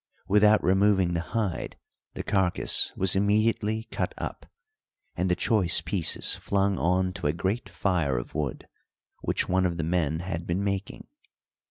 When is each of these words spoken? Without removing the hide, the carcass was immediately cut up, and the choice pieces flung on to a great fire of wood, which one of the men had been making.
Without 0.27 0.63
removing 0.63 1.13
the 1.13 1.19
hide, 1.21 1.77
the 2.15 2.23
carcass 2.23 2.91
was 2.97 3.15
immediately 3.15 3.83
cut 3.91 4.15
up, 4.17 4.47
and 5.15 5.29
the 5.29 5.35
choice 5.35 5.79
pieces 5.79 6.33
flung 6.33 6.79
on 6.79 7.13
to 7.13 7.27
a 7.27 7.33
great 7.33 7.69
fire 7.69 8.17
of 8.17 8.33
wood, 8.33 8.67
which 9.21 9.47
one 9.47 9.63
of 9.67 9.77
the 9.77 9.83
men 9.83 10.21
had 10.21 10.47
been 10.47 10.63
making. 10.63 11.05